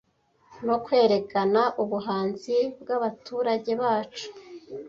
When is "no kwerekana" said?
0.67-1.61